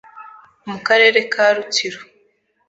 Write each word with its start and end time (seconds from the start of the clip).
Mu 0.69 0.77
karere 0.85 1.19
ka 1.31 1.45
Rutsiro 1.55 1.99